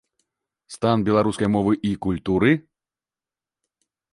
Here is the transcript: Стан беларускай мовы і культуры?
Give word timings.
Стан 0.75 1.03
беларускай 1.09 1.51
мовы 1.55 1.73
і 1.91 1.93
культуры? 2.09 2.51